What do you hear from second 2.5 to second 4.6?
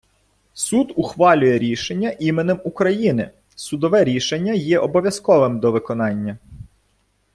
України. Судове рішення